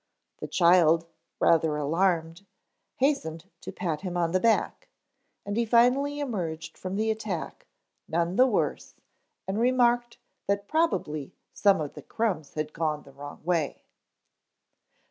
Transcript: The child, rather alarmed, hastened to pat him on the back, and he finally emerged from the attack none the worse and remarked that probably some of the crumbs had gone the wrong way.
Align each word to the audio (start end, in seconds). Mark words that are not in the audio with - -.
The 0.39 0.47
child, 0.47 1.05
rather 1.39 1.77
alarmed, 1.77 2.47
hastened 2.95 3.51
to 3.61 3.71
pat 3.71 4.01
him 4.01 4.17
on 4.17 4.31
the 4.31 4.39
back, 4.39 4.87
and 5.45 5.55
he 5.55 5.63
finally 5.63 6.19
emerged 6.19 6.75
from 6.75 6.95
the 6.95 7.11
attack 7.11 7.67
none 8.07 8.35
the 8.35 8.47
worse 8.47 8.95
and 9.47 9.59
remarked 9.59 10.17
that 10.47 10.67
probably 10.67 11.35
some 11.53 11.79
of 11.79 11.93
the 11.93 12.01
crumbs 12.01 12.55
had 12.55 12.73
gone 12.73 13.03
the 13.03 13.11
wrong 13.11 13.43
way. 13.43 13.83